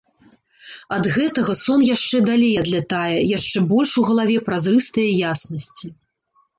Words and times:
Ад 0.95 1.09
гэтага 1.17 1.55
сон 1.63 1.79
яшчэ 1.89 2.23
далей 2.31 2.57
адлятае, 2.63 3.19
яшчэ 3.37 3.65
больш 3.77 3.91
у 4.03 4.09
галаве 4.11 4.37
празрыстае 4.53 5.09
яснасці. 5.37 5.87